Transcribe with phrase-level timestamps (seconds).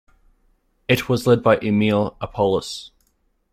[0.87, 2.89] It was led by Emil Appolus.